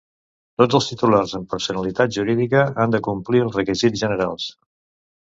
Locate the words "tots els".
0.61-0.87